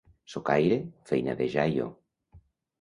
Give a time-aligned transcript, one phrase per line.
[0.35, 0.79] Socaire,
[1.11, 1.87] feina de jaio.